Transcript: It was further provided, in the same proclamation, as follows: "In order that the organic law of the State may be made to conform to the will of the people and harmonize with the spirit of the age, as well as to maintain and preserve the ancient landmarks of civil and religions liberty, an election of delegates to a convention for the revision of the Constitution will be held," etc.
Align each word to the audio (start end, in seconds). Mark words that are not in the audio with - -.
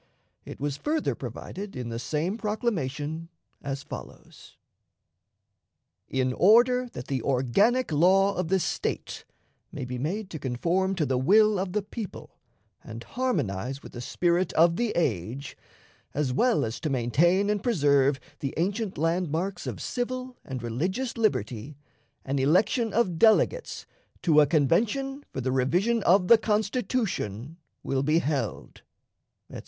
It 0.45 0.59
was 0.59 0.77
further 0.77 1.13
provided, 1.13 1.75
in 1.75 1.89
the 1.89 1.99
same 1.99 2.35
proclamation, 2.35 3.29
as 3.61 3.83
follows: 3.83 4.57
"In 6.09 6.33
order 6.33 6.89
that 6.93 7.05
the 7.05 7.21
organic 7.21 7.91
law 7.91 8.33
of 8.33 8.47
the 8.47 8.59
State 8.59 9.25
may 9.71 9.85
be 9.85 9.99
made 9.99 10.31
to 10.31 10.39
conform 10.39 10.95
to 10.95 11.05
the 11.05 11.19
will 11.19 11.59
of 11.59 11.73
the 11.73 11.83
people 11.83 12.39
and 12.83 13.03
harmonize 13.03 13.83
with 13.83 13.91
the 13.91 14.01
spirit 14.01 14.51
of 14.53 14.75
the 14.75 14.89
age, 14.95 15.55
as 16.15 16.33
well 16.33 16.65
as 16.65 16.79
to 16.79 16.89
maintain 16.89 17.47
and 17.47 17.61
preserve 17.61 18.19
the 18.39 18.55
ancient 18.57 18.97
landmarks 18.97 19.67
of 19.67 19.79
civil 19.79 20.35
and 20.43 20.63
religions 20.63 21.15
liberty, 21.15 21.77
an 22.25 22.39
election 22.39 22.91
of 22.91 23.19
delegates 23.19 23.85
to 24.23 24.41
a 24.41 24.47
convention 24.47 25.23
for 25.31 25.41
the 25.41 25.51
revision 25.51 26.01
of 26.01 26.27
the 26.27 26.39
Constitution 26.39 27.57
will 27.83 28.01
be 28.01 28.17
held," 28.17 28.81
etc. 29.47 29.59